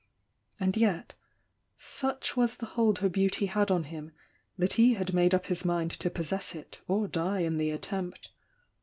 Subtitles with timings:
[0.59, 1.13] And yet—
[1.77, 4.13] such was the hold her beauty had on him,
[4.57, 8.31] that he had made up his mind to possess it or die in the attempt.